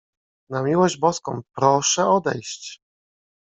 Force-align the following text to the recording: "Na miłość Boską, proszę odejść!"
"Na 0.49 0.63
miłość 0.63 0.97
Boską, 0.97 1.41
proszę 1.55 2.05
odejść!" 2.09 2.81